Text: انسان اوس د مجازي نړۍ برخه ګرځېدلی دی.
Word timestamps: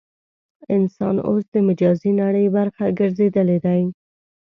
انسان 0.75 1.15
اوس 1.27 1.43
د 1.53 1.55
مجازي 1.67 2.11
نړۍ 2.21 2.45
برخه 2.57 2.83
ګرځېدلی 2.99 3.57
دی. 3.65 3.81